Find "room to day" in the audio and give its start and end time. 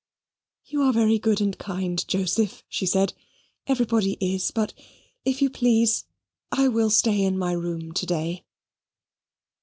7.51-8.43